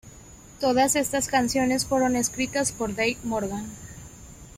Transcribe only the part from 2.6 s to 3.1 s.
por